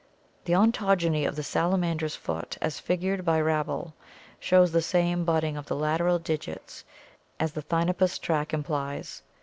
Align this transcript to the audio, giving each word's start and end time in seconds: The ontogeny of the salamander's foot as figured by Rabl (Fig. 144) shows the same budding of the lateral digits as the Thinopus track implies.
The 0.45 0.53
ontogeny 0.55 1.25
of 1.27 1.35
the 1.35 1.43
salamander's 1.43 2.15
foot 2.15 2.57
as 2.59 2.79
figured 2.79 3.23
by 3.23 3.37
Rabl 3.39 3.65
(Fig. 3.65 3.65
144) 3.69 3.93
shows 4.39 4.71
the 4.71 4.81
same 4.81 5.23
budding 5.23 5.55
of 5.57 5.67
the 5.67 5.75
lateral 5.75 6.17
digits 6.17 6.83
as 7.39 7.51
the 7.51 7.61
Thinopus 7.61 8.19
track 8.19 8.51
implies. 8.51 9.21